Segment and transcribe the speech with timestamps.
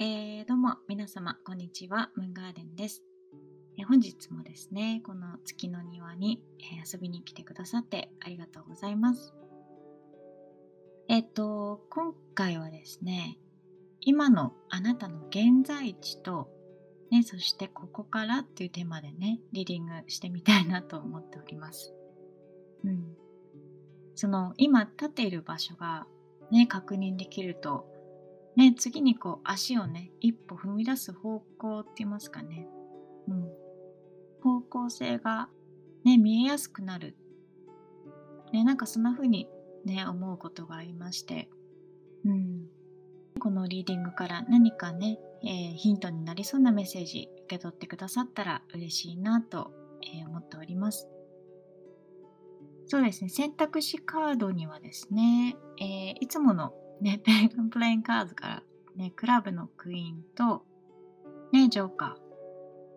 [0.00, 2.10] えー、どうも皆様こんにちは。
[2.16, 3.04] ムーンガーデンです、
[3.78, 9.32] えー本日もですねこの月の庭に、えー遊びに来てくださってありがとうございます。
[11.06, 13.38] えっ、と今回はですね
[14.00, 16.48] 今のあなたの現在地と
[17.12, 21.94] ねそしてここからっていうテーマでねリーディングしてみたいなと思っております。
[22.84, 23.14] うん。
[24.16, 26.08] その今立っている場所が
[26.50, 27.93] ね確認できると
[28.56, 32.68] ね、次にこう足をね、一歩踏み出す方向って言いますかね。
[33.28, 33.48] うん。
[34.42, 35.48] 方向性が
[36.04, 37.16] ね、見えやすくなる。
[38.52, 39.48] ね、なんかそんな風に
[39.84, 41.48] ね、思うことがありまして。
[42.24, 42.66] うん。
[43.40, 51.08] このリーディングから何かね、えーヒントになりそうなメッセージ受け取ってくださったら嬉しいなと、えー思っております。
[52.86, 56.72] そうですね、選択肢カードにはですね、えーいつもの
[57.04, 58.62] ね、 ペンプレインカードから、
[58.96, 60.64] ね、クラブのクイーンと、
[61.52, 62.16] ね、ジョーカ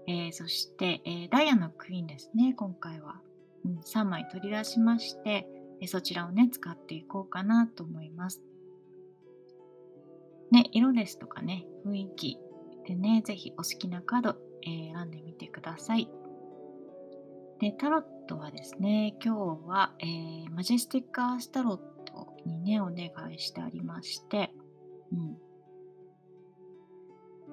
[0.08, 3.22] ー、えーそして、えーダイヤのクイーンですね、今回は。
[3.66, 5.50] うん、3枚取り出しまして、
[5.82, 8.42] えーそちらをね、使っていこうかなと思います。
[10.52, 12.40] ね、色ですとかね、雰囲気
[12.86, 16.10] でね、ぜひお好きなカード、えー選んでみてください。
[17.60, 21.97] で、タロットはですね、今日は、えーマジェスティックアースタロット
[22.48, 24.52] にね、お願いしてありまして、
[25.12, 25.38] うん。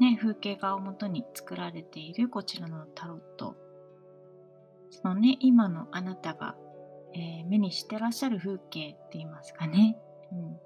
[0.00, 3.56] ね、風景画をもとに作られているこちらのタロット。
[4.90, 6.56] そのね、今のあなたが、
[7.14, 9.96] えー目にしてらっしゃる風景って言いますかね。
[10.32, 10.58] うん。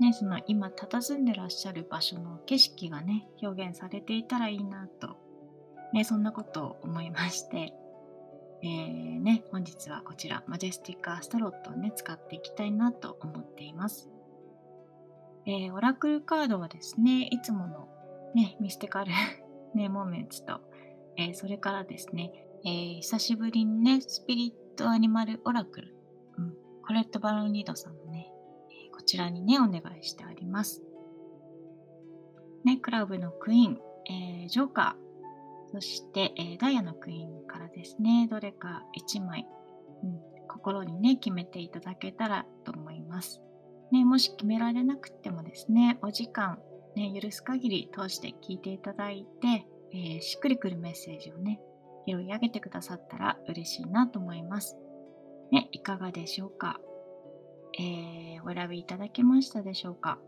[0.00, 5.16] ね、その今佇んでらっしゃる場所の景色がね、表現されていたらいいなと、
[5.92, 7.72] ね、そんなことを思いまして、
[8.62, 14.10] えーね、本日はこちら、マジェスティックアストロットをね、使っていきたいなと思っています。
[15.46, 17.88] えーオラクルカードはですね、いつもの
[18.34, 19.12] ね、ミスティカル
[19.74, 20.60] ね、モーメンツと、
[21.16, 22.32] えーそれからですね、
[22.66, 25.96] えー久しぶりにね、スピリットアニマルオラクル、
[26.36, 26.54] うん、
[26.86, 28.30] コレット・バロンリードさんのね、
[28.86, 30.82] えこちらにね、お願いしてあります。
[32.64, 33.80] ね、クラブのクイーン、
[34.44, 35.09] えジョーカー、
[35.72, 39.46] そして、えーダイヤのクイーンからですね、どれか1枚、
[40.02, 43.40] うん、心にね、決めていただけたらと思います。
[43.92, 46.58] ね、もし決められなくてもですね、お時間、
[46.96, 51.60] ね、許す限り通して聞いていただいて、えーしっくりくるメッセージをね、
[52.06, 54.76] 拾い上げてくださったら嬉しいなと思います。
[55.52, 56.80] ね、いかがでしょうか、
[57.78, 60.18] えーお選びいただけましたでしょうか？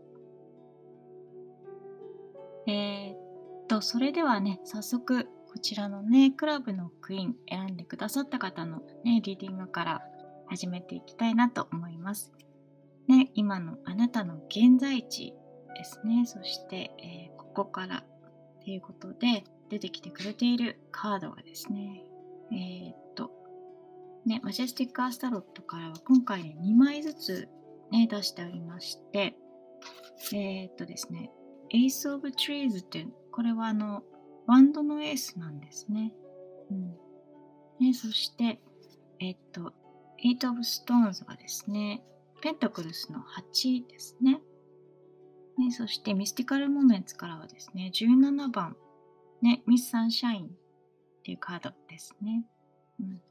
[2.67, 3.22] えー
[3.67, 10.01] と、それではね、早速、こちらのね、クラブのクイーン選んでくださった方のね、リーディングから
[10.47, 12.31] 始めていきたいなと思います。
[13.07, 15.33] ね、今のあなたの現在地
[15.75, 18.03] ですね、そして、えーここから
[18.63, 22.03] ということで出てきてくれているカードがですね、
[22.51, 23.29] えーっと、
[24.25, 27.49] ね、マジェスティックアスタロットからは今回ね、2枚ずつ
[27.91, 29.35] ね、出してありまして、
[30.33, 31.29] えーっとですね、
[31.73, 34.03] Ace of Trees って、これはあの、
[34.45, 36.13] ワンドのエースなんですね。
[36.69, 36.95] うん。
[37.79, 38.59] ね、そして、
[39.19, 39.73] えっと、
[40.23, 42.03] Eight of Stones がですね、
[42.41, 44.41] ペンタクルスの8ですね。
[45.57, 48.75] ね、そしてミスティカルモメンツからはですね、17番、
[49.41, 50.49] ね、ミス・サンシャインっ
[51.23, 52.45] ていうカードですね。
[52.99, 53.21] うん。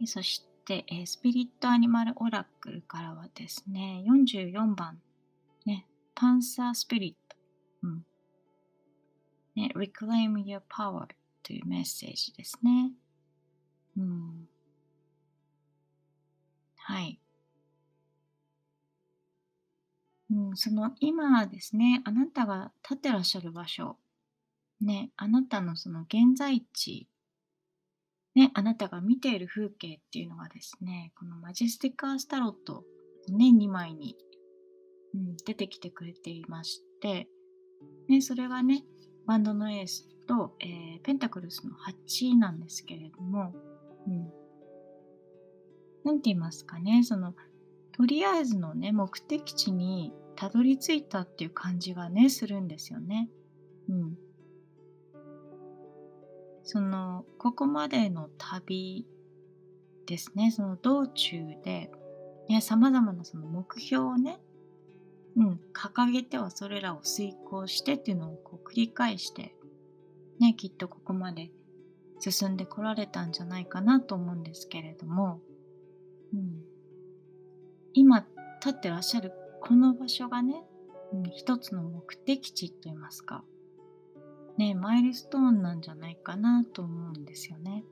[0.00, 5.00] でそして、えスピリット・アニマル・オラクルからはですね、44番、
[6.14, 7.36] パンサー・スピリット。
[7.82, 8.06] うん。
[9.56, 11.06] ね、Reclaim Your Power
[11.42, 12.92] というメッセージですね。
[13.96, 14.48] うん。
[16.76, 17.18] はい。
[20.30, 23.98] うん、その今ですね、あなたが立ってらっしゃる場所、
[24.80, 27.08] ね、あなたのその現在地、
[28.34, 32.84] ね、あなたが見ている風景っていうのがですね、このマジェスティックアースタロット
[33.28, 34.16] のね、2枚に、
[35.14, 37.28] うん、出てきてくれていまして、
[38.08, 38.84] ね、それがね、
[39.26, 43.54] バンドのエースと、えーペンタクルスの8なんですけれども、
[44.06, 44.32] うん。
[46.04, 47.34] なんて言いますかね、その、
[47.92, 53.30] とりあえずのね、目的地にたどり着いたっていう感じがね、するんですよね。
[53.88, 54.18] うん。
[56.62, 59.06] その、ここまでの旅
[60.06, 61.90] ですね、その道中で、
[62.48, 64.40] ね、様々なその目標をね、
[65.36, 69.54] うん、掲げてはそれらを遂行してっていうのをこう繰り返して、
[70.38, 71.50] ね、きっとここまで
[72.20, 75.40] 進んでこられたんじゃないかなと思うんですけれども、
[76.32, 76.62] うん、
[77.92, 78.26] 今
[78.60, 80.62] 立ってらっしゃるこの場所がね、
[81.12, 83.44] うん、一つの目的地といいますか、
[84.56, 87.84] ね、マイルストーンなんじゃないかなと思うんですよね。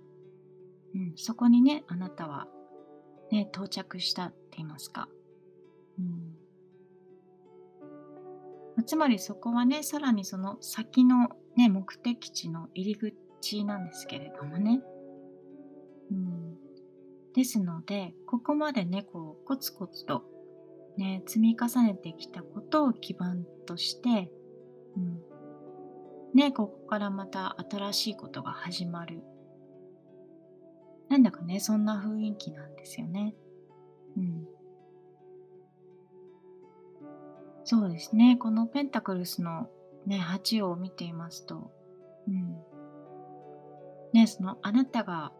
[0.95, 2.47] うん、そこにね、あなたは、
[3.31, 5.09] ね、到着したって言いますか。
[8.85, 12.97] つまりそこはね、さらにその先の、ね、目的地の入り
[13.41, 14.83] 口なんですけれどもね。
[16.11, 16.57] うん、
[17.35, 20.25] ですので、ここまでね、こう、コツコツと、
[20.97, 24.31] ね、積み重ねてきたことを基盤として、
[24.97, 25.23] うん、
[26.35, 29.23] ね、ここからまた新しいことが始まる。
[31.09, 33.35] なんだかね、そんな雰囲気なんですよね。
[34.17, 34.47] うん。
[37.65, 38.37] そうですね。
[38.37, 39.69] このペンタクルスの
[40.07, 41.71] ね、8を見ていますと、
[42.29, 42.57] うん。
[44.13, 45.33] ね、そのあなたが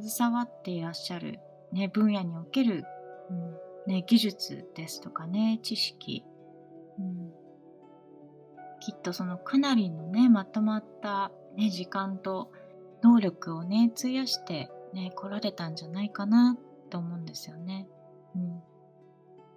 [0.00, 1.38] 携わっていらっしゃる、
[1.72, 2.84] ね、分野における、
[3.30, 6.24] うんね、技術ですとかね、知識、
[6.98, 7.32] うん、
[8.80, 12.50] きっとそのかなりのね、まとまった、ね、時間と
[13.02, 16.56] 能力をね、費やしてね、来られたんじゃないかな
[16.90, 17.88] と思うんですよね。
[18.34, 18.62] うん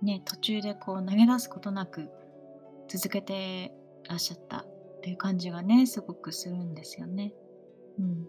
[0.02, 2.10] ね、途中でこう投げ出すことなく
[2.88, 3.74] 続けて
[4.08, 7.34] らっしゃったっていう感じがね、すごくするんですよね。
[8.00, 8.28] うん。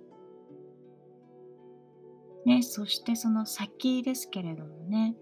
[2.45, 5.17] ね、そしてその先ですけれどもね、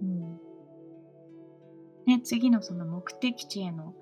[0.00, 0.38] うん。
[2.06, 3.94] ね、次のその目的地への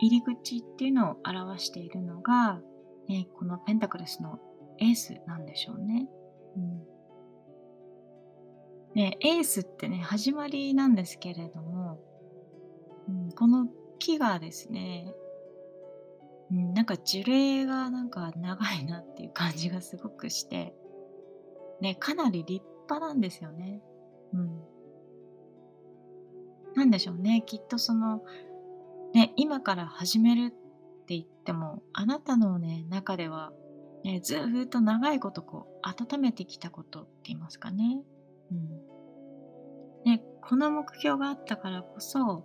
[0.00, 2.60] 入り口っていうのを表しているのが、
[3.08, 4.40] ね、このペンタクルスの
[4.80, 6.08] エースなんでしょうね。
[6.56, 6.93] うん
[8.94, 11.98] ね、エースってね、始まりなんですけれども、
[13.08, 13.68] うん、この
[13.98, 15.12] 木がですね、
[16.50, 20.74] うん、なんか樹齢がなんか長いなっていう感じがすごくして、
[21.80, 23.82] ね、かなり立派なんですよね。
[24.32, 24.60] うん。
[26.74, 28.22] なんでしょうね、きっとその、
[29.12, 30.50] ね、今から始めるっ
[31.06, 33.52] て言っても、あなたのね、中では、
[34.04, 38.02] ね、ずっと長いことこう、温めてきたことって言いますかね。
[38.50, 38.68] うん。
[40.04, 42.44] ね、この目標があったからこそ、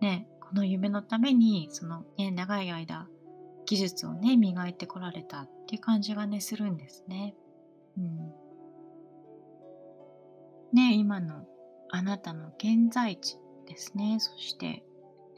[0.00, 3.08] ね、この夢のために、そのね、長い間、
[3.66, 7.34] 技術をね、磨いてこられたっていう感じがね、するんですね。
[7.98, 8.32] うん。
[10.72, 11.46] ね、今の
[11.90, 14.18] あなたの現在地ですね。
[14.20, 14.84] そして、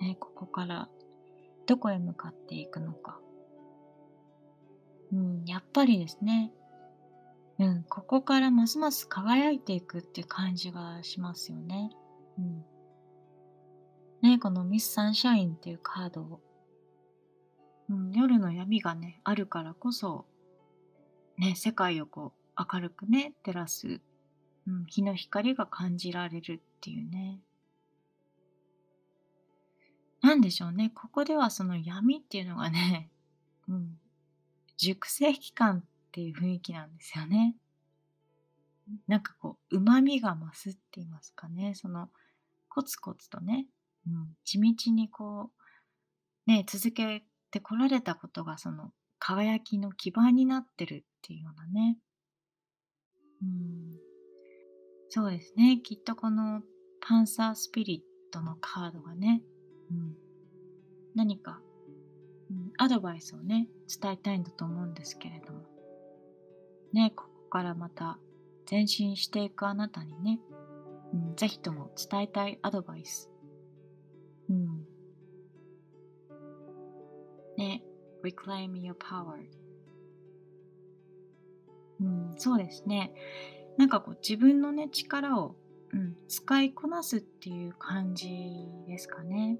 [0.01, 0.89] ね、ここから
[1.67, 3.21] どこへ向かっていくのか。
[5.13, 6.53] うん、やっぱりですね、
[7.59, 11.91] うん、ここからますます輝いていくって感じがしますよね。
[12.39, 12.65] うん。
[14.23, 16.41] ね、このミス・サンシャインっていうカードを、
[17.91, 20.27] うん、夜の闇がね、あるからこそ、
[21.37, 24.01] ね、世界をこう明るくね、照らす、
[24.67, 27.41] うん、日の光が感じられるっていうね。
[30.21, 33.11] なんでしょうね、ここではその闇っていうのがね、
[33.69, 33.99] うん、
[34.77, 35.85] 熟成期間
[36.19, 37.55] っていう雰囲気なんですよね。
[39.07, 41.75] なんかこう、旨味が増すって言いますかね。
[41.77, 42.09] その、
[42.69, 43.67] コツコツとね、
[44.07, 45.51] うん、地道にこ
[46.47, 47.23] う、ね、続け
[47.53, 51.99] てこられたことが、その、輝きの基盤になってるっていうようなね。
[53.43, 53.99] うん、
[55.11, 55.81] そうですね。
[55.85, 56.63] きっとこの
[57.01, 59.43] パンサースピリットのカードがね、
[59.91, 60.17] うん、
[61.15, 61.61] 何か、
[62.51, 63.69] うん、アドバイスをね、
[64.01, 65.78] 伝えたいんだと思うんですけれども。
[66.93, 68.19] ね、ここからまた
[68.71, 70.41] 前進していくあなたにね、
[71.13, 73.31] うん、ぜひとも伝えたいアドバイス。
[74.49, 74.87] うん。
[77.57, 77.83] ね、
[78.23, 79.45] reclaim your power。
[82.01, 83.13] うん、そうですね。
[83.77, 85.57] なんかこう自分のね、力を、
[85.93, 89.59] うん、使いこなすっていう感じですかね。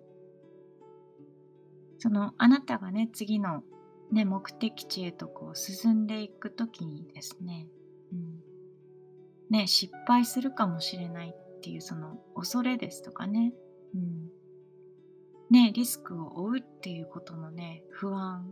[1.99, 3.63] そのあなたがね、次の
[4.13, 7.69] ね、目的地へとこう進んでいくときにですね、
[8.13, 8.41] うん、
[9.51, 13.53] ね、失敗するかもしれないっていうその恐れですとかね、
[13.95, 14.31] うん、
[15.51, 18.47] ね、リスクを負うっていうことのね、不安、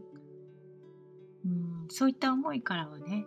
[1.45, 3.27] うん、そういった思いからはね、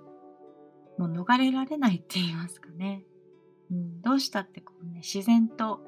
[0.98, 3.04] もう逃れられないって言いますかね、
[3.72, 5.82] うん、どうしたってこうね、自然と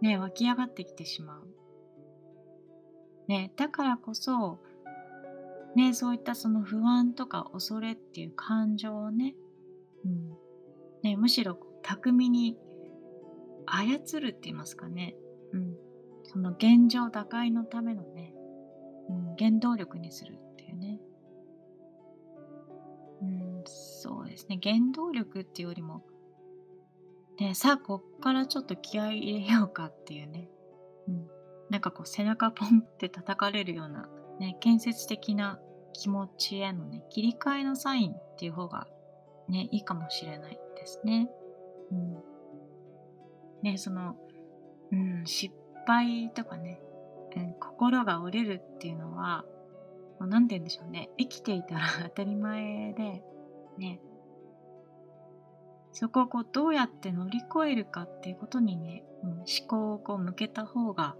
[0.00, 1.48] ね、湧き上がってきてしまう。
[3.26, 4.60] ね、だからこそ、
[5.74, 9.34] ね、そういったその不安とか恐れっていう感情をね、
[10.04, 10.36] うん。
[11.02, 12.56] ねむしろ巧みに
[13.66, 15.14] 操るって言いますかね、
[15.52, 15.74] うん、
[16.24, 18.34] その現状打開のためのね、
[19.08, 21.00] うん、原動力にするっていうね、
[23.22, 26.02] うん、そうですね、原動力っていうよりも、
[27.38, 30.48] ね、さあ、こっからちょっと気合い入れようかっていうね、
[31.08, 31.26] うん、
[31.70, 35.58] なんかこう背中ポンって叩かれるような、ね、建設的な
[35.92, 38.86] 気持ちへのね、切り替えのサインっていう方が
[39.48, 41.28] ね、いいかもしれないですね。
[41.90, 42.16] うん。
[43.62, 44.16] ね、その、
[44.92, 45.54] うん、失
[45.86, 46.80] 敗とかね、
[47.36, 49.44] うん、心が折れるっていうのは、
[50.20, 53.22] 何て言うんでしょうね、生きていたら 当たり前で、
[53.78, 54.00] ね、
[55.92, 61.16] そこをこうどうやって乗り越えるかっていうことにね、うん、思考をこう向けた方が、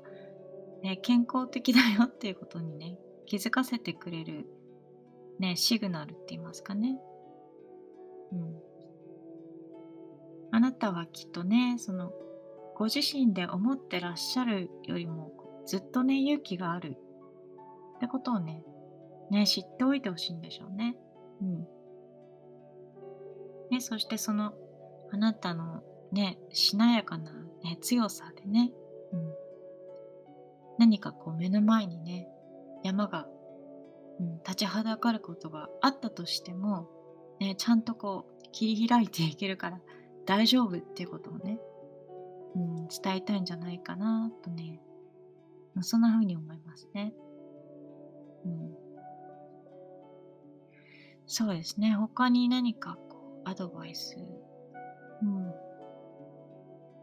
[0.83, 2.99] ね、健康的だよっていうことにね、
[3.29, 4.47] 気づかせてくれる、
[5.39, 6.99] ね、シグナルって言いますかね。
[8.33, 8.57] うん。
[10.51, 12.11] あなたはきっとね、その、
[12.75, 15.33] ご自身で思ってらっしゃるよりも、
[15.67, 16.97] ずっとね、勇気がある
[17.97, 18.65] ってことをね、
[19.31, 20.97] ね、知っておいてほしいんでしょうね。
[21.43, 21.69] うん。
[23.71, 24.55] ね、そしてその
[25.13, 25.83] あなたの
[26.13, 27.31] ね、しなやかな、
[27.63, 28.73] ね、強さでね、
[29.13, 29.35] うん、
[30.79, 32.27] 何かこう目の前にね、
[32.83, 33.27] 山が、
[34.21, 36.89] うん、立ちはだかることがあったとしても、
[37.41, 39.81] ね、ちゃんとこう切り開いていけるから
[40.27, 41.59] 大丈夫っていうことをね、
[42.55, 44.81] うん、伝えたいんじゃないかなとね、
[45.81, 47.13] そんな風に思いますね。
[48.45, 48.75] うん、
[51.27, 51.93] そうですね。
[51.93, 54.17] 他に何かこうアドバイス
[55.23, 55.27] う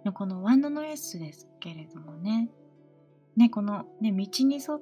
[0.09, 0.13] ん。
[0.13, 2.49] このワンドのエースですけれどもね、
[3.35, 4.81] ね、この、ね、道に沿っ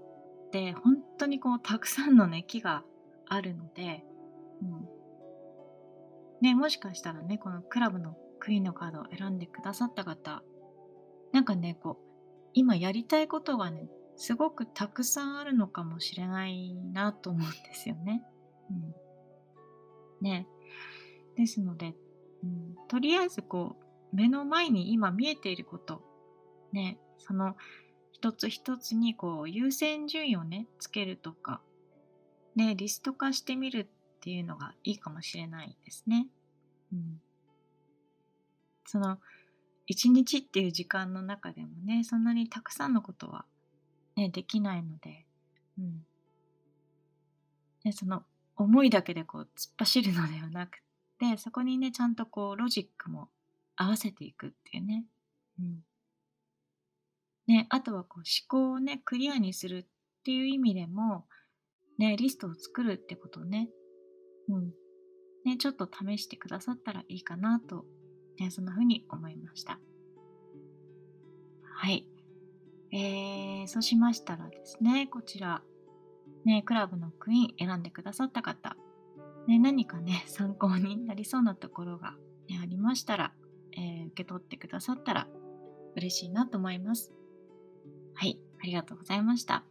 [0.53, 2.83] て本当にこうたくさんのね、木が
[3.27, 4.05] あるので、
[4.61, 4.87] うん。
[6.41, 10.43] ね、もしかしたらね、このクラブのクイーンのカードを選んでくださった方、
[11.31, 18.23] なんかね、こう、今やりたいことがね、すごくたくさんあるのかもしれないなと思うんですよね。
[18.69, 18.93] うん。
[20.21, 20.47] ね。
[21.35, 21.95] ですので、
[22.43, 23.77] うん、とりあえずこ
[24.11, 26.03] う目の前に今見えていること
[26.71, 27.55] ねその
[28.23, 31.59] 一つ一つにこう優先順位をねつけるとか
[32.55, 36.27] ねリスト化してみるっていうのがいいかもしれないですね。
[36.93, 37.21] うん、
[38.85, 39.19] その
[39.87, 43.43] 一日っていう時間の中でもねそんなにたくさんのことは、
[44.15, 45.25] ね、できないので、
[45.77, 46.05] うん
[47.83, 48.23] ね、その
[48.55, 50.83] 思いだけでこう突っ走るのではなく
[51.19, 53.29] で、そこにね、ちゃんとこう、ロジックも
[53.75, 55.05] 合わせていくっていうね。
[55.59, 55.83] うん。
[57.47, 59.85] ね、あとはこう、思考をね、クリアにするっ
[60.23, 61.25] ていう意味でも、
[61.97, 63.69] ね、リストを作るってことをね、
[64.49, 64.73] うん。
[65.45, 67.85] ね、ちょっと試してくださったらいいかなと、
[68.39, 69.79] ね、そんな風に思いました。
[71.63, 72.07] はい。
[72.91, 75.61] えー、そうしましたらですね、こちら、
[76.45, 78.77] ね、クラブのクイーン選んでくださった方、
[79.47, 82.15] ね、何かね、 参考になりそうなところが、
[82.47, 83.33] ね、ありましたら、
[83.73, 85.27] えー、受け取ってくださったら
[85.95, 87.11] 嬉しいなと思います。
[88.13, 89.63] はい、ありがとうございました。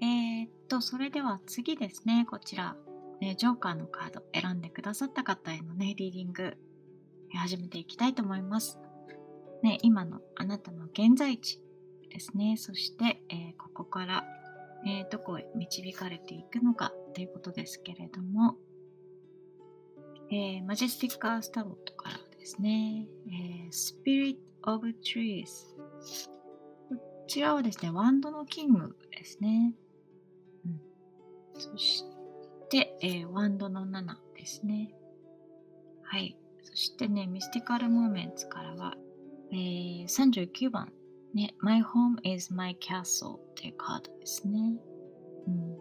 [0.00, 2.76] えー、っと、それでは次ですね、こちら、
[3.20, 4.22] ね、ジョーカーのカード。
[4.34, 6.56] 選んでくださった方へのね、リーディング、
[7.34, 8.78] 始めていきたいと思います。
[9.62, 11.60] ね、今のあなたの現在地。
[12.10, 14.24] ですね、そして、えー、ここから
[14.84, 16.92] えー、どこへ導かれていくのか。
[17.14, 18.56] ということですけれども、
[20.30, 25.46] えー、マジェスティックアースタロットからですね、えー、Spirit of Trees
[26.88, 29.72] こちらはですね、ワンドのキングですね。
[30.66, 30.80] うん、
[31.54, 32.04] そし
[32.68, 34.92] て、えー、ワンドの7ですね。
[36.02, 36.36] はい。
[36.64, 38.96] そしてね、ミスティカルモーメンツからは、
[39.52, 40.92] えー、39番
[41.32, 44.74] ね、My home is my castle っていうカードですね。
[45.46, 45.78] うん。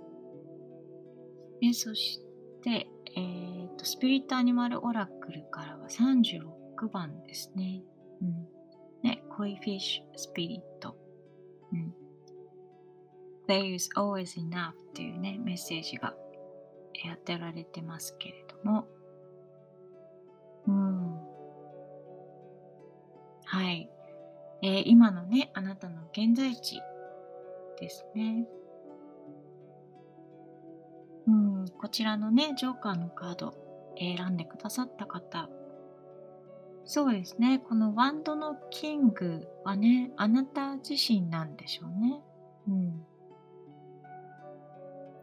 [1.59, 2.21] で、そし
[2.61, 7.83] て、えー、と、スピリットアニマルオラクルからは36番ですね。
[8.21, 8.47] うん。
[9.03, 10.95] ね、コイフィッシュスピリット。
[11.73, 11.93] うん。
[13.47, 16.15] There is always enough っていうね、メッセージが
[17.05, 18.87] やってられてますけれども。
[20.67, 21.19] うん。
[23.45, 23.89] はい。
[24.61, 26.79] えー、今のね、あなたの現在地
[27.79, 28.47] ですね。
[31.27, 31.50] うん、
[31.81, 33.55] こちらのね、ジョーカーのカード、
[33.97, 35.49] 選んでくださった方。
[36.85, 42.21] そうですね、このワンドのキングはね、あなた自身なんでしょうね。
[42.67, 43.05] うん。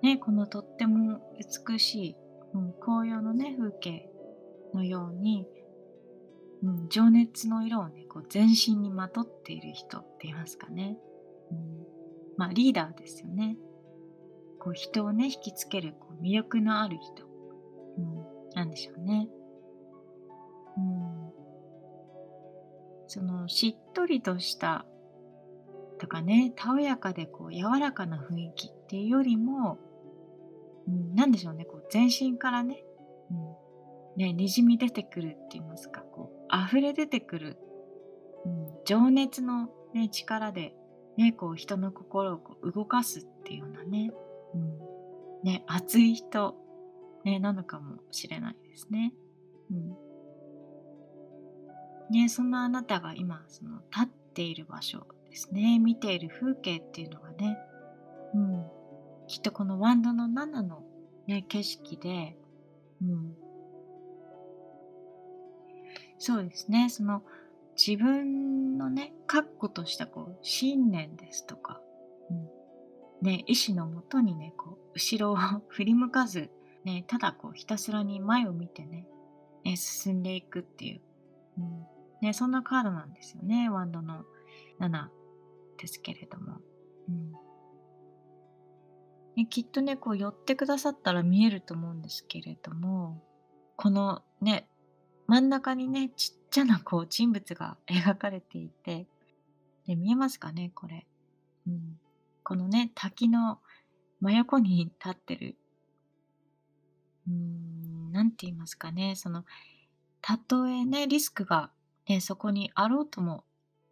[0.03, 1.21] ね、このとっても
[1.69, 2.17] 美しい、
[2.55, 4.11] うん、紅葉のね、風景
[4.75, 5.47] のように、
[6.65, 10.99] うん、情熱の色をね、こう全身にまとっている人って言いますかね。
[11.53, 11.87] うん、
[12.37, 13.57] まあリーダーですよね。
[14.59, 17.27] こう人をね、引きつけるこう魅力のある人、
[17.99, 18.25] うん、
[18.55, 19.29] なんでしょうね。
[20.77, 21.33] うん、
[23.07, 24.87] そのしっとりとした
[25.99, 29.79] とかね、たおやかでこう柔らかな雰囲気っていうよりも、
[30.87, 32.85] うん、なんでしょうね、こう全身からね、
[33.31, 33.39] うん、
[34.17, 37.59] ね、にじみ出てくるって言いますか、こう、溢れ出てくる、
[38.45, 40.75] うん、情熱の、ね、力で、
[41.17, 44.13] ね、こう人の心をこう動かすっていうようなね、
[44.55, 44.79] うん、
[45.45, 46.55] ね、熱い人、
[47.25, 49.13] ね、なのかもしれないですね。
[49.71, 49.97] うん。
[52.11, 57.59] ね、そんなあなたが今、その立っている場所ですね、見ている風景っていうのがね、
[58.35, 58.67] うん、
[59.27, 60.85] きっとこのワンドの7の、
[61.27, 62.37] ね、景色で、
[63.03, 63.37] うん、
[66.19, 67.23] そうですね、その
[67.77, 71.81] 自分のね、確固としたこう信念ですとか、
[72.31, 72.58] うん。
[73.23, 75.37] ね、意志のもとにね、こう後ろを
[75.69, 76.51] 振り向かず、
[76.85, 79.07] ね、ただこうひたすらに前を見てね、
[79.65, 81.01] ね進んでいくっていう、
[81.59, 81.87] うん。
[82.21, 84.25] ね、そんなカードなんですよね、ワンドの
[84.81, 85.09] 7
[85.79, 86.61] ですけれども。
[87.09, 87.33] うん。
[89.37, 93.23] ね、きっとね、こう寄ってくださったら見えると思うんですけれども、
[93.77, 94.69] このね、
[95.27, 99.07] 真ん中にね、ちっちゃなこう人物が描かれていて、
[99.87, 101.07] で見えますかね、これ。
[101.67, 102.01] うん、
[102.49, 103.59] このね、滝の
[104.23, 105.59] 真横に立ってる、
[107.27, 109.45] うーん、なんて言いますかね、その、
[110.23, 111.71] たとえね、リスクが、
[112.09, 113.45] ね、そこにあろうとも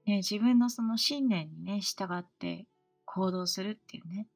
[0.07, 2.65] ね、自分のその信念にね、従って
[3.05, 4.27] 行動するっていうね。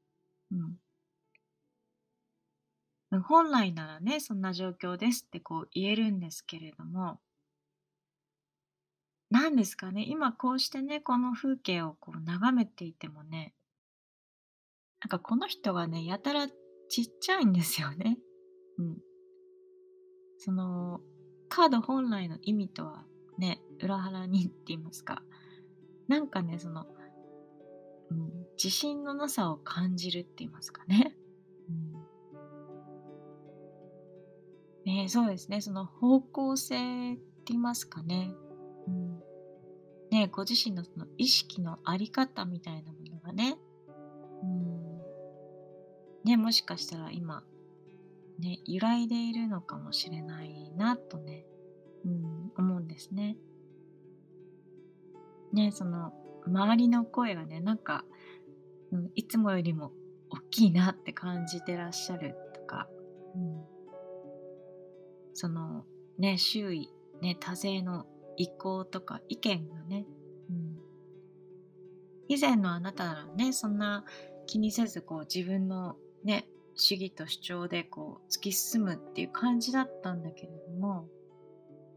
[3.10, 3.22] うん。
[3.22, 7.22] 本来ならね、そんな状況ですってこう言えるんですけれども、
[9.30, 13.54] 何ですかね、今こうしてね、この風景をこう眺めていてもね、
[15.00, 16.46] なんかこの人がね、やたら
[16.88, 18.18] ちっちゃいんですよね。
[18.78, 18.98] うん。
[20.38, 21.00] その、
[21.48, 23.04] カード本来の意味とは
[23.38, 25.22] ね、裏腹にって言いますか、
[26.08, 26.86] なんかね、その、
[28.10, 28.30] うん、
[28.62, 31.16] 自信のなさを感じるって言いますかね。
[31.68, 31.72] う
[34.90, 38.34] ん、ねそうですね、その方向性って言いますかね。
[38.86, 39.20] うん、
[40.10, 43.56] ねご自身のその意識のあり方みたいなものがね、
[46.24, 47.42] ね、もしかしたら今、
[48.38, 51.44] ね、揺らいでいるのかもしれないなとね、
[52.04, 53.36] うん、思うんですね。
[55.52, 56.12] ね、その
[56.46, 58.04] 周りの声がね、なんか、
[58.92, 59.92] うん、いつもよりも
[60.30, 62.88] 大きいなって感じてらっしゃるとか、
[63.34, 63.64] うん、
[65.34, 65.84] その
[66.18, 68.06] ね、周囲、ね、多勢の
[68.36, 70.06] 意向とか意見がね、
[70.50, 70.78] うん、
[72.28, 74.04] 以前のあなたならね、そんな
[74.46, 81.08] 気にせずこう自分のね、主義と主張でこう突き進むっていう感じだったんだけれども、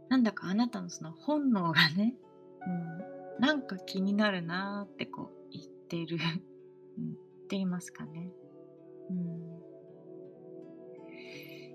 [0.10, 2.16] なんだかあなたのその本能がね、
[2.66, 6.18] うん、なんか気になるなってこう言ってる、
[6.98, 7.20] うん、って
[7.52, 8.32] 言いますかね。
[9.10, 9.64] うん。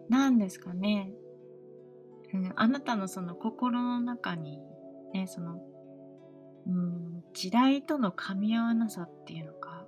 [0.09, 1.13] なんですかね。
[2.33, 4.61] うん、あなたのその心の中に、
[5.15, 5.61] ね、その、
[6.67, 9.87] うん、時代との噛み合わなさっていうのか、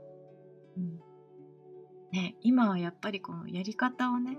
[0.77, 1.01] うん、
[2.13, 4.39] ね、今はやっぱりこのやり方をね、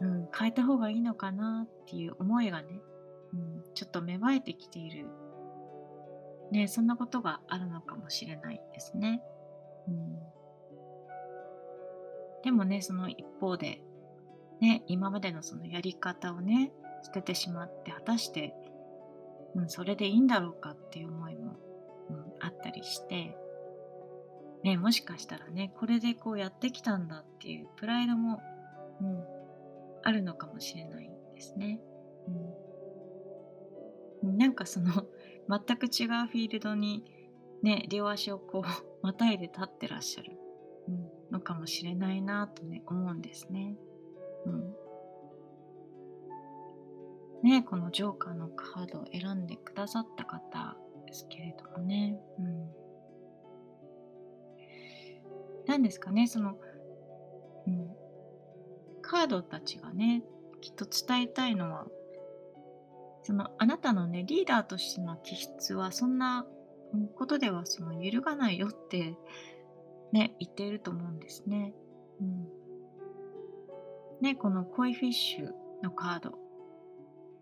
[0.00, 2.80] うん、変えた方がいいのかなっていう思いがね、
[3.32, 5.06] うん、ちょっと芽生えてきている
[6.50, 9.20] ね、そんなことがあるのかもしれないですね。
[9.88, 10.18] うん、
[12.42, 13.80] でもね、その一方で、
[14.60, 18.54] ね、今までのそのやり方をね、捨ててしまって、果たして、
[19.54, 21.56] うん、それでいいんだろうかっていう思いも、
[22.10, 23.36] うん、あったりして、
[24.66, 28.42] ね、もしかしたらね、これでこうやってきたんだっていうプライドも、
[29.00, 29.24] うん、
[30.02, 31.78] あるのかもしれないですね。
[34.24, 34.90] うん、なんかその
[35.48, 37.04] 全く違うフィールドに
[37.62, 38.62] ね、両足をこう、
[39.06, 40.36] またいで立ってらっしゃる、
[40.88, 43.76] うん、のかもしれないなとね、思うんですね。
[44.46, 44.74] うん。
[47.44, 50.76] ね、このジョーカーのカードを選んでくださった方
[51.06, 52.20] ですけれどもね。
[52.40, 52.85] うん。
[55.66, 56.58] 何ですかね、その、
[57.66, 57.90] うん。
[59.02, 60.22] カードたちがね、
[60.60, 61.86] きっと伝えたいのは、
[63.26, 66.46] そのあなたのねリーダーとしての気質はそんな
[67.16, 69.16] ことではその揺るがないよって
[70.12, 71.74] ね言っていると思うんですね。
[72.20, 72.46] うん、
[74.20, 75.50] ねこのコイフィッシュ
[75.82, 76.38] のカード。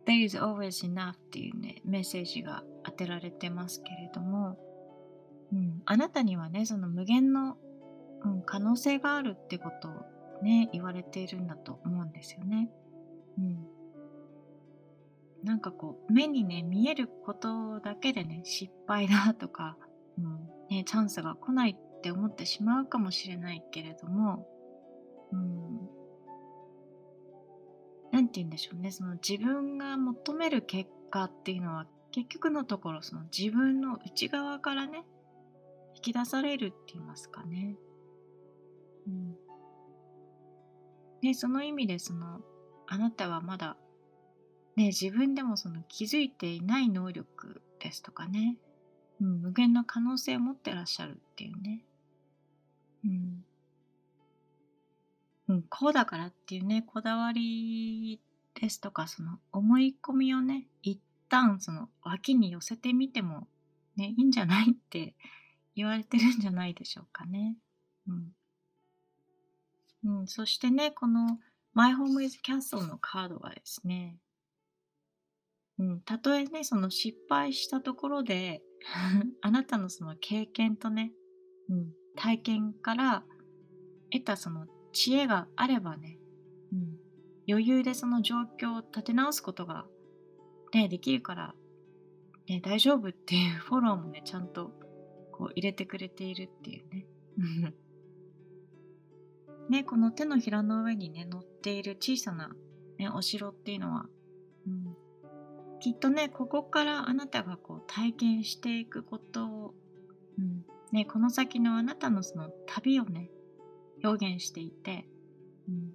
[0.06, 4.58] There is always enough っていうねメッセージが当てられてますけれども、
[5.52, 7.58] うん、あなたにはねその無限の、
[8.24, 9.92] うん、可能性があるってことを
[10.42, 12.70] ね言われているんだと思うんですよね。
[13.38, 13.74] うん
[15.44, 19.76] なんかこう、目にね、見えることだけでね、失敗だとか、
[20.18, 24.48] うん、ね、チャンスが来ないって思ってしまうかもしれないけれども、
[25.32, 25.80] うん、
[28.10, 35.04] なんて言うんでしょうね、その自分が求める結果っていうのは、結局のところ、その自分の内側からね、
[35.94, 37.76] 引き出されるって言いますかね。
[39.06, 39.36] うん。
[41.20, 42.40] で、その意味で、その、
[42.86, 43.76] あなたはまだ
[44.76, 48.56] ね、自分でもその気づいていない能力ですとかね、
[49.20, 51.84] うん、無限の可能性を持ってらっしゃるっていうね。
[53.04, 53.44] うん。
[55.46, 58.20] うん、こうだからっていうね、こだわり
[58.54, 63.46] ですとか、その思い込みをね、一旦その脇に寄せてみても
[63.96, 65.14] ね、いいんじゃないって
[65.76, 67.56] 言われてるんじゃないでしょうかね。
[68.08, 68.32] うん。
[70.04, 71.38] うん、そしてね、この
[71.72, 74.18] My Home is Castle のカードはですね、
[75.78, 78.62] うん、たとえね、その失敗したところで
[79.40, 81.12] あなたのその経験とね、
[81.68, 83.24] うん、体験から
[84.12, 86.18] 得たその知恵があればね、
[86.72, 86.98] うん、
[87.48, 89.86] 余裕でその状況を立て直すことが、
[90.72, 91.54] ね、できるから、
[92.46, 94.68] ね、大丈夫っていうフォローもね、ちゃんと
[95.32, 97.06] こう入れてくれているっていうね。
[99.68, 102.50] ね、この手のひらの上にね、乗っている小さな、
[102.98, 104.06] ね、お城っていうのは、
[104.66, 104.96] うん、
[105.80, 109.74] きっとね、ここからあなたがこう体験していくことを、
[110.38, 110.64] うん。
[110.92, 113.28] ね、この先のあなたのその旅をね、
[114.04, 115.08] 表現していて、
[115.68, 115.92] うん、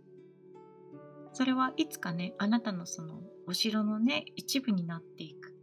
[1.31, 5.55] それはいつかね、あなたのそのお城のね、一部になっていく。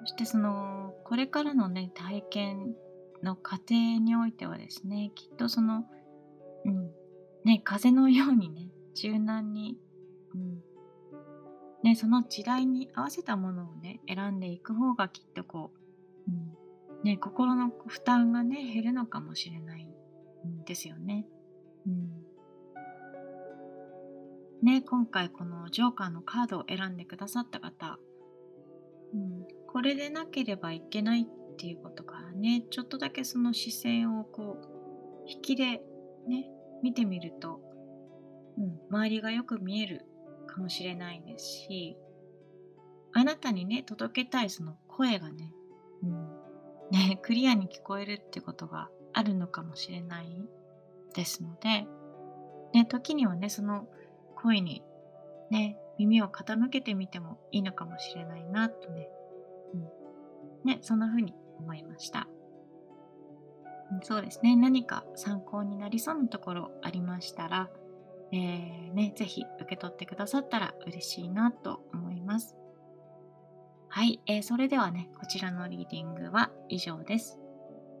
[0.00, 2.74] そしてその、これからのね、体験
[3.22, 5.84] の過程においてはですね、きっとその、
[6.66, 6.90] うん、
[7.44, 9.78] ね、風のようにね、柔軟に、
[10.34, 10.62] うん、
[11.82, 15.70] ね、その時代に合わせたものをね、選んでいく方がきっとこ
[16.28, 21.26] う、うん、ね、心の負担がね、減るのかもしれないんですよね。
[21.86, 22.10] うん。
[24.62, 27.98] ね、今回このジョーカーのカードを選んでくださった方、
[29.14, 35.82] うん、これでなければいけないっていうことからね、ちょっとだけその視線をこう、引きで
[36.26, 36.50] ね、
[36.82, 37.60] 見てみると、
[38.58, 40.04] うん、周りがよく見える
[40.46, 41.96] かもしれないですし、
[43.12, 45.50] あなたにね、届けたいその声がね、
[46.02, 46.28] うん、
[46.90, 50.26] ね、 クリアに聞こえるってことがあるのかもしれない
[51.14, 51.86] ですので、
[52.74, 53.88] ね、時にはね、その
[54.34, 54.82] 声に
[55.50, 59.08] ね、耳を傾けてみてもいいのかもしれないなとね、
[59.74, 59.88] うん、
[60.64, 62.28] ね、そんな風に思いました。
[64.02, 67.70] そうですね、何か参考になりそうなところありましたら、
[68.32, 72.56] えー、ね、ぜひ受け取ってくださったら嬉しいなと思います。
[73.88, 77.38] はい、えー、それではね、こちらのリーディングは以上です。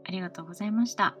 [0.04, 1.16] ありがとうございました。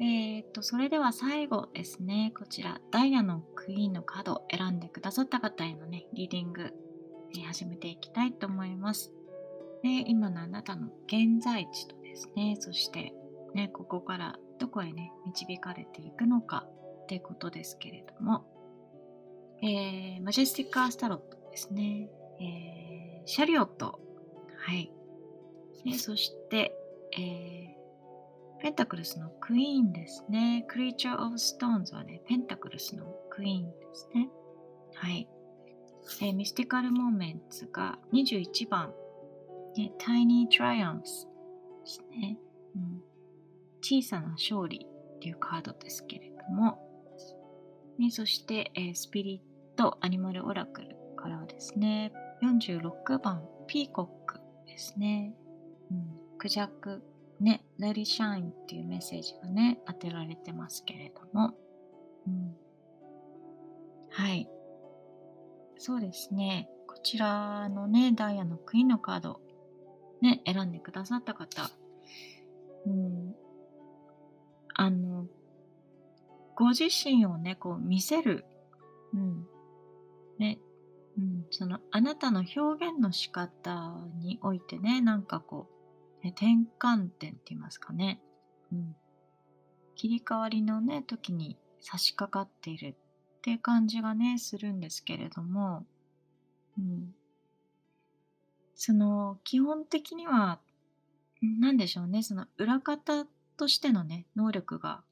[0.00, 6.72] えー、っと、それでは最後ですね、こちら、ダイヤのクイーンのカードを選んでくださった方へのね、リーディング、
[7.38, 9.12] え、始めていきたいと思います。
[9.82, 13.12] で今のあなたの現在地とですね、そして
[13.54, 16.66] ね、ここからどこへね、導かれていくのか
[17.02, 18.46] ってことですけれども、
[19.62, 22.08] えー、 Majestic Earth Tarot ですね、
[22.40, 24.00] えー、 Chariot、
[24.56, 24.90] はい。
[25.84, 26.74] ね、そして、
[27.18, 30.64] えー、ペンタクルスのクイーンですね。
[30.68, 34.30] Creature of Stones はね、ペンタクルスのクイーンですね。
[34.94, 35.28] はい。
[36.22, 38.94] えー、ミスティカル・モーメンツが21番、
[39.76, 41.28] ね、タイニー・トライアンス
[41.86, 42.38] ですね。
[42.74, 43.02] うん
[43.88, 44.84] 小さな勝利
[45.16, 46.78] っていうカードですけれども、
[48.00, 49.42] ね、そして、えー、スピリ
[49.74, 55.34] ットアニマルオラクルからはですね、46番ピーコックですね。
[55.92, 57.04] うん、クジャク、
[57.38, 61.54] ね、レリシャインっていうメッセージがね、当てられてますけれども、
[62.26, 62.56] うん、
[64.10, 64.48] はい。
[65.78, 66.68] そうですね。
[66.88, 69.40] こちらのね、ダイヤのクイーンのカード、
[70.20, 71.70] ね、選んでくださった方、
[72.86, 73.34] うん、
[74.74, 75.26] あの、
[76.54, 78.44] ご自身をね、こう見せる、
[79.12, 79.46] うん、
[80.38, 80.58] ね、
[81.18, 85.68] うん、そのあなたの表現の仕方においてね、なんかこ
[86.22, 88.20] う、ね、転換点って言いますかね、
[88.72, 88.96] うん、
[89.96, 95.86] 切り替わりのね、時に差し掛かっているっていう感じがね、するんですけれども、
[96.78, 97.14] うん、
[98.76, 100.60] その基本的には、
[101.42, 105.02] 何でしょうね、その裏方としてのね、能力が、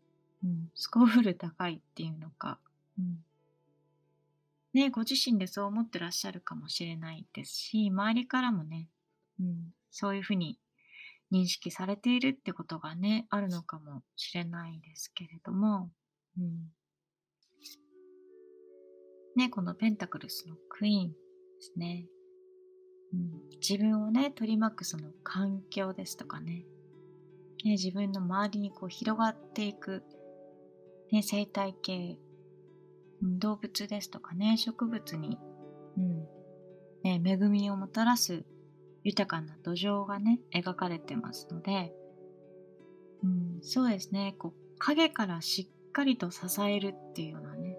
[0.44, 2.58] うん、すこぶる高いっていうのか、
[2.98, 3.24] うん。
[4.74, 8.88] ね、ご自身でそう思ってらっしゃるかもしれないですし、周りからもね、
[9.40, 10.58] うん、そういうふうに
[11.32, 15.90] 認識されているってことがね、あるのかもしれないですけれども、
[16.38, 16.70] うん。
[19.36, 21.16] ね、このペンタクルスのクイーンで
[21.60, 22.06] すね。
[23.60, 26.64] 自分をね、取り巻くその環境ですとかね、
[27.64, 30.02] ね自分の周りにこう広がっていく、
[31.10, 32.18] ね、生態系、
[33.22, 35.38] 動物ですとかね、植物に、
[35.96, 36.26] うん。
[37.02, 38.44] ね、恵みをもたらす
[39.04, 41.92] 豊かな土壌がね、描かれてますので、
[43.22, 47.73] うん、そうですね、こう影からしっかりと支えるっていうようなね、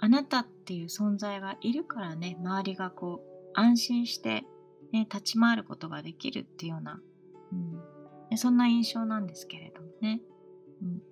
[0.00, 4.44] あなたっていう存在がいるからね、周りがこう安心して、
[4.92, 7.00] ね、立ち回ることができるっていうような、
[8.30, 10.22] うん、そんな印象なんですけれどもね。
[10.82, 11.02] うん、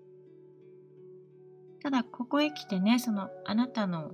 [1.82, 4.12] ただ、ここへ来てね、そのあなたの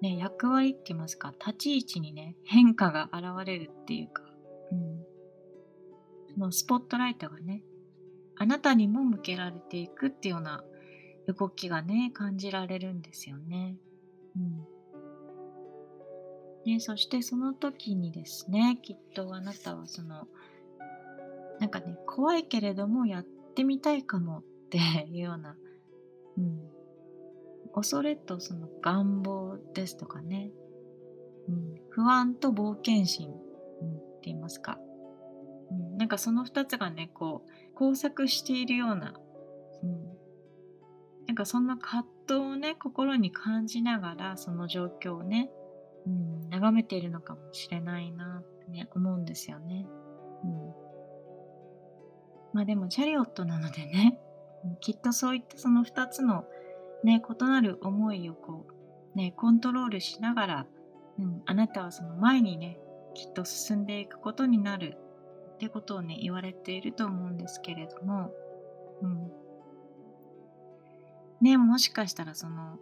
[0.00, 4.24] ね、役割って言いますか、立ち位置にね、変化が現れるっていうか、
[4.72, 5.04] うん。
[6.34, 7.62] そのスポットライトがね、
[8.36, 10.64] あなたにも向けられていくっていうような
[11.28, 13.76] 動きがね、感じられるんですよね。
[14.36, 14.66] うん。
[16.64, 20.28] ね、そしてその時にですね、きっとあなたはその、
[21.58, 24.78] なんかね、怖いけれどもやってみたいかもって
[25.10, 25.56] いうような、
[26.38, 26.72] うん、
[27.74, 30.50] 恐れとその願望ですとかね、
[31.48, 34.78] うん、不安と冒険心、うん、って言いますか、
[35.70, 39.14] うん、なんかその2つがねこう交錯しているような、
[39.82, 40.04] うん、
[41.26, 42.04] なんかそんな葛
[42.40, 45.50] をね心に感じながらその状況をね、
[46.06, 49.86] うん、眺めているのかもしれないなってね思うんですよね。
[50.44, 50.50] うん、
[52.52, 54.18] まあでもチャリオットなのでね
[54.80, 56.44] きっとそういったその2つの
[57.04, 58.66] ね、異なる思いをこ
[59.14, 60.66] う、ね、コントロールしながら、
[61.18, 62.78] うん、あなたはその前にね、
[63.14, 64.96] きっと進んでいくことになる
[65.54, 68.30] ってことをね、言われていると思うんですけれども、
[69.02, 69.30] うん。
[71.42, 72.78] ね、もしかしたらその、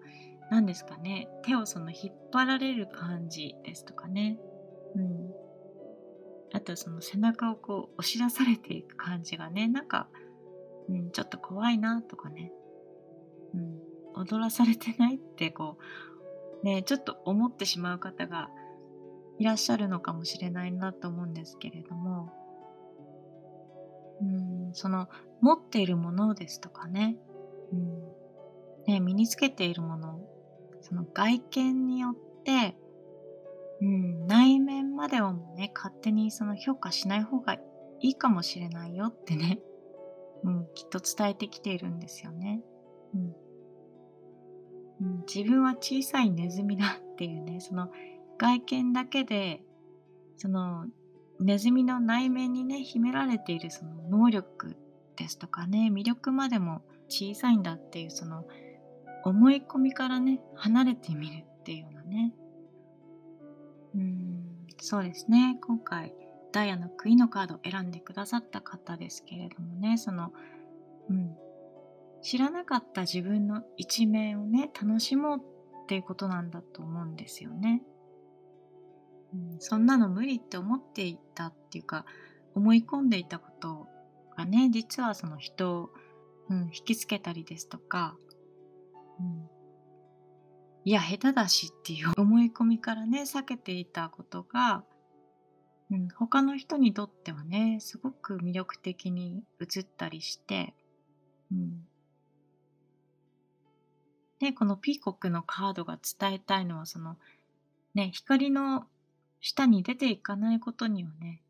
[0.50, 4.38] 何ですかね、手をその引っ張られる感じですとかね、
[4.94, 5.30] うん。
[6.52, 10.08] あとその背中をこう押し出されていく感じがね、なんか、
[10.88, 12.52] うん、ちょっと怖いなとかね、
[13.54, 13.90] うん。
[14.14, 15.78] 踊らされてないってこ
[16.62, 18.50] うねちょっと思ってしまう方が
[19.38, 22.32] いらっしゃるのかもしれないなと思うんですけれども。
[24.20, 25.08] うんその
[25.40, 27.16] 持っているものですとかね,、
[27.72, 28.09] うん。
[28.86, 30.20] ね身につけているもの
[30.80, 32.76] その外見によって
[33.80, 39.60] うん、内面まではもね勝手にその評価しない方がいいかもしれないよってね、
[40.44, 42.62] うん、きっと伝えてきているんですよね。
[43.14, 43.36] うん
[45.00, 47.90] うん、自分は小さいネズミだっていうねその
[48.36, 49.64] 外見だけで
[50.36, 50.86] その
[51.40, 54.76] ネズミの内面にね秘められているその能力
[55.16, 58.44] ですとかね魅力までも小さいんだっていうその
[59.24, 62.32] 思い込みからね離れてみるっていうようなね
[63.94, 64.44] うん
[64.80, 66.14] そうですね今回
[66.52, 70.32] ダイヤのクイのカードを選んでくださった方ですけれどもねその
[71.08, 71.36] うん
[72.22, 77.82] 知らなかった自分の一面をね楽しもうっていうことなんだと思うんですよね。
[79.32, 82.04] うん、そんなの無理って思っていたっていうか
[82.54, 83.86] 思い込んでいたこと
[84.36, 85.90] がね実はその人を、
[86.48, 88.16] うん、引きつけたりですとか、
[90.84, 94.84] いや下手だしっていう思い込みからね避けていたことが、
[95.90, 100.74] うん、他の人にとってはねすごく魅力的に映ったりして、
[101.52, 101.84] うん、
[104.40, 107.18] で、このピーコックのカードが伝えたいのは、その、
[107.94, 108.86] ね、光の
[109.40, 111.42] 下に出ていかないことにはね、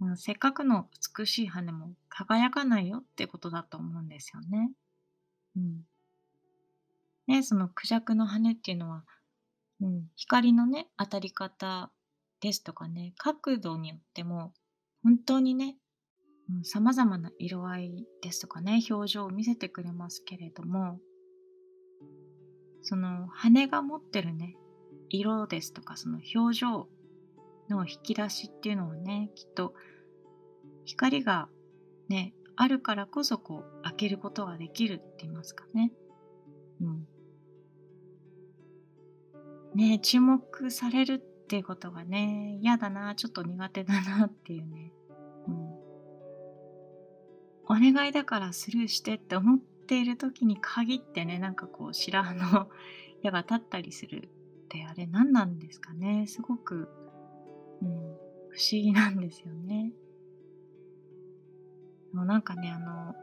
[0.00, 4.72] まあ、せっかくの美しい羽も輝かないよってことだと思うんですよね。
[5.56, 5.84] うん。
[7.30, 9.04] ね、そのクジャクの羽っていうのは、
[9.80, 11.90] うん、光のね、当たり方
[12.40, 14.52] ですとかね、角度によっても、
[15.02, 15.76] 本当にね、
[16.64, 20.98] さまざまな色合いですとかね、表情を見せてくれますけれども、
[22.82, 24.56] その羽が持ってるね
[25.08, 26.88] 色ですとかその表情
[27.68, 29.74] の引き出しっていうのはねきっと
[30.84, 31.48] 光が
[32.08, 35.92] ねあるからこそこう開けることができるって言いますかね。
[36.80, 37.06] うん。
[39.74, 44.92] ね注目されるっていうことがね嫌だなちょっと苦手だなっていうね。
[45.48, 45.80] うん。
[47.64, 52.68] お願いだからスルーしてって思っている時に限ってねなんかこう白羽の
[53.22, 54.28] 矢が立ったりする
[54.64, 56.88] ってあれ何なんですかねすごく、
[57.80, 59.92] うん、不思議なんですよね。
[62.12, 63.14] もうなんかねあの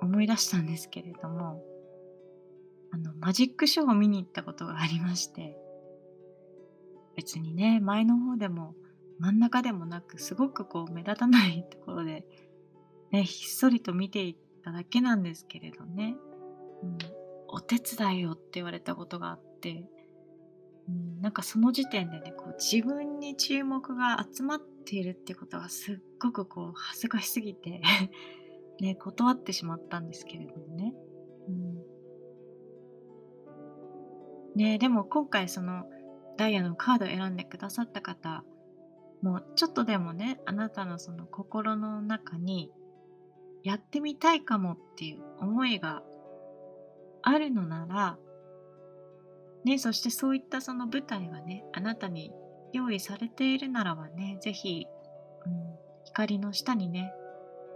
[0.00, 1.64] 思い出したんですけれども
[2.92, 5.56] あのマジックショーを見に行ったことがありまして
[7.16, 8.74] 別にね前の方でも
[9.18, 12.24] 真ん中でもなくすごくこう目立たないところで、
[13.12, 16.16] ね、ひっそりと見ていただけなんですけれどね、
[16.82, 16.98] うん、
[17.48, 19.84] お手伝いよって言われたことがあって、
[20.88, 27.80] うん、なんかその時点でねこう自分に注目が集まっているってことがすっごくこう恥ずかしすぎて
[28.80, 30.92] ね、断ってしまったんですけれどもね。
[31.48, 31.84] うん、
[34.56, 35.84] ねでも今回その
[36.36, 38.44] ダイヤのカードを選んでくださった方
[39.22, 42.70] もうちょっとでもねあなたのその心の中に
[43.62, 46.02] やってみたいかもっていう思いが
[47.22, 48.18] あるのなら、
[49.64, 52.32] ね、そしてそういったその舞台がねあなたに
[52.74, 54.86] 用意されているならばね是非、
[55.46, 55.52] うん、
[56.04, 57.10] 光の下にね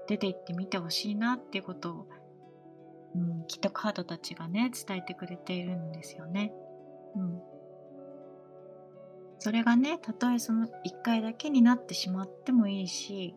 [0.06, 2.08] 出て行ってみてほしいなっていうことを、
[3.14, 6.52] うん、きっとカードたちがね伝えてくれているんですよね。
[7.16, 7.47] うん
[9.38, 10.70] それがねたとえその1
[11.04, 13.34] 回だけになってしまってもいいし、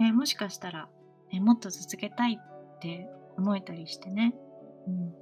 [0.00, 0.88] ね、もしかしたら、
[1.32, 4.34] ね、もっと続けたいって思えたりしてね,、
[4.86, 5.14] うん。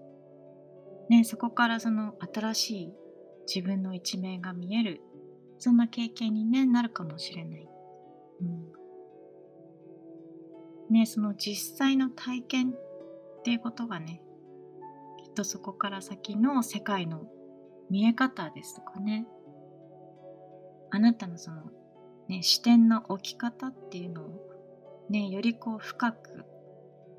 [1.10, 2.92] ねそこからその新しい
[3.46, 5.00] 自分の一面が見える。
[5.58, 7.68] そんな経験に、ね、なるかもしれない。
[8.40, 8.72] うん。
[10.90, 14.22] ね、その実際の体験っていうことがね
[15.24, 17.22] きっとそこから先の世界の
[17.90, 19.26] 見え方ですとかね。
[20.90, 21.62] あなたのその、
[22.28, 26.44] ね、視点の置き方っていうのを、ね、よりこう深く、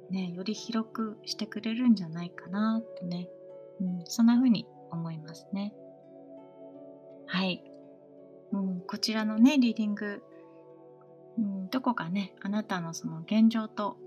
[0.10, 3.30] ね、より広くしてくれるんじゃないかなとね、
[3.82, 5.74] うん、そんな風に思いますね。
[7.28, 7.64] はい。
[8.54, 10.24] うん、こちらのね、リーディング、
[11.38, 13.98] うん、どこかね、あなたのその現状と、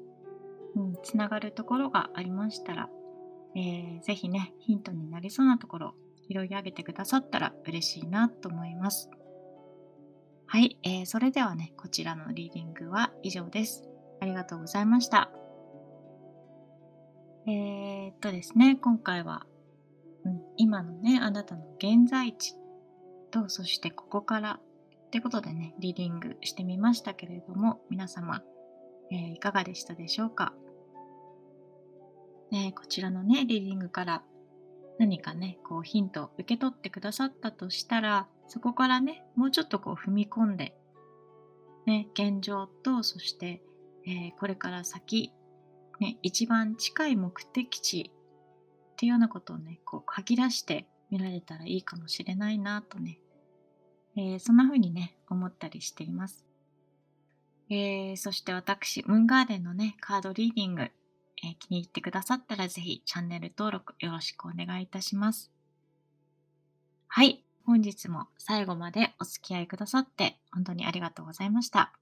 [0.75, 2.89] うん、つながるところがありましたら、
[3.55, 5.95] えー、ぜひね、ヒントになりそうなところ、
[6.29, 9.11] 拾い上げてくださったら嬉しいなと思います。
[10.53, 13.89] はい、えー、それではね、こちらのリーディングは以上です。
[14.21, 15.31] ありがとうございました。
[17.47, 19.47] えー、っとですね、今回は、
[20.25, 22.57] うん、今のね、あなたの現在地
[23.31, 24.59] と、そしてここから
[25.07, 28.43] ってことでね、リーディングしてみましたけれども、皆様、
[29.13, 30.53] えー、いかがでしたでしょうか、
[32.53, 34.25] えこちらのね、リーディングから
[35.01, 40.77] 何かね、こうヒントを受け取ってくださったとしたら、そこからね、もうちょっとこう踏み込んで、
[41.87, 43.63] ね、現状と、そして、
[44.07, 45.33] えー、これから先、
[46.01, 53.21] ね、一番近い目的地っていうようなことをね、こう書き出してみられたらいいかもしれないなとね、
[54.19, 56.45] えー、そんな風にね、思ったりしています。
[57.71, 60.91] えー、そして私、ムーンガーデンのね、カードリーディング、
[61.43, 65.51] え、気に入ってくださったらぜひチャンネル登録よろしくお願いいたします。
[67.09, 67.45] はい。
[67.65, 71.93] 本日も最後までお付き合いくださって本当にありがとうございました。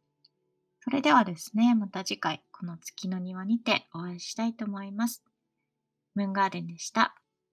[0.81, 5.23] それではですね、また次回この月の庭にてお会いしたいと思います。
[6.15, 7.15] ムーンガーデンでした。